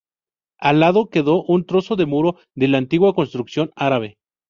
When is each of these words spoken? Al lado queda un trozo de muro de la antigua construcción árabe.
Al 0.57 0.79
lado 0.79 1.09
queda 1.11 1.33
un 1.47 1.63
trozo 1.67 1.95
de 1.95 2.07
muro 2.07 2.39
de 2.55 2.67
la 2.67 2.79
antigua 2.79 3.13
construcción 3.13 3.69
árabe. 3.75 4.17